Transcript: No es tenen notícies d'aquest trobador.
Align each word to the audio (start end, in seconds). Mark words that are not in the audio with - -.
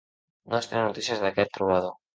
No 0.53 0.57
es 0.61 0.69
tenen 0.71 0.89
notícies 0.91 1.23
d'aquest 1.27 1.57
trobador. 1.61 1.99